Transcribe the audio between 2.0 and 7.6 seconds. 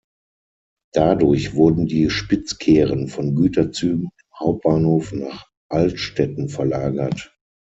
Spitzkehren von Güterzügen im Hauptbahnhof nach Altstetten verlagert.